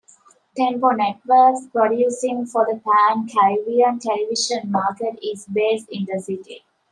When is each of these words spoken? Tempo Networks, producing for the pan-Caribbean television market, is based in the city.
Tempo 0.57 0.89
Networks, 0.93 1.67
producing 1.71 2.47
for 2.47 2.65
the 2.65 2.79
pan-Caribbean 2.83 3.99
television 3.99 4.71
market, 4.71 5.19
is 5.23 5.45
based 5.45 5.89
in 5.91 6.07
the 6.11 6.19
city. 6.19 6.65